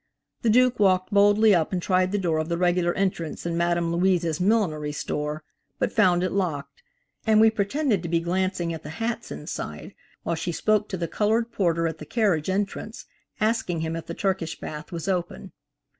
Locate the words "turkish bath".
14.15-14.91